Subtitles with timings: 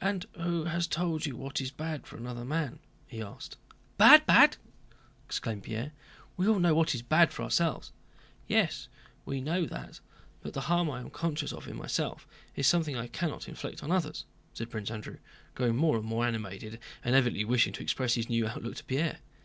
[0.00, 3.56] "And who has told you what is bad for another man?" he asked.
[3.98, 4.26] "Bad!
[4.26, 4.56] Bad!"
[5.26, 5.92] exclaimed Pierre.
[6.36, 7.92] "We all know what is bad for ourselves."
[8.48, 8.88] "Yes,
[9.24, 10.00] we know that,
[10.42, 13.92] but the harm I am conscious of in myself is something I cannot inflict on
[13.92, 15.18] others," said Prince Andrew,
[15.54, 19.18] growing more and more animated and evidently wishing to express his new outlook to Pierre.